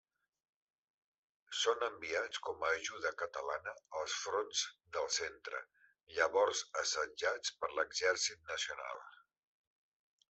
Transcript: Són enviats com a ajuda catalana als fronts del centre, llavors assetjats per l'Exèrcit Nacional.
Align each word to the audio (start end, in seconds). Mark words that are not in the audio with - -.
Són 1.63 1.83
enviats 1.87 2.41
com 2.47 2.65
a 2.69 2.71
ajuda 2.77 3.11
catalana 3.19 3.75
als 3.99 4.15
fronts 4.21 4.63
del 4.97 5.11
centre, 5.19 5.61
llavors 6.17 6.65
assetjats 6.85 7.57
per 7.61 7.71
l'Exèrcit 7.77 8.53
Nacional. 8.55 9.07